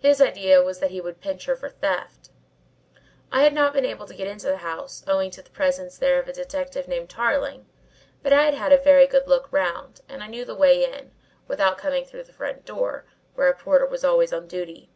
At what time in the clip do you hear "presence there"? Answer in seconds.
5.52-6.18